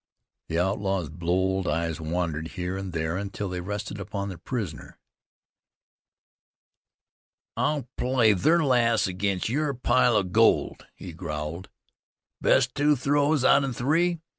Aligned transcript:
The 0.49 0.57
outlaw's 0.57 1.09
bold 1.09 1.67
eyes 1.67 2.01
wandered 2.01 2.47
here 2.57 2.75
and 2.75 2.91
there 2.91 3.17
until 3.17 3.49
they 3.49 3.61
rested 3.61 3.99
upon 3.99 4.29
the 4.29 4.39
prisoner. 4.39 4.97
"I'll 7.55 7.87
play 7.97 8.33
ther 8.33 8.63
lass 8.63 9.05
against 9.05 9.47
yer 9.47 9.75
pile 9.75 10.15
of 10.15 10.31
gold," 10.31 10.87
he 10.95 11.13
growled. 11.13 11.69
"Best 12.41 12.73
two 12.73 12.95
throws 12.95 13.45
out 13.45 13.63
'en 13.63 13.73
three. 13.73 14.21